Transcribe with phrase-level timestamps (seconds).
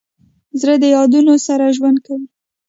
[0.59, 2.27] زړه د یادونو سره ژوند کوي.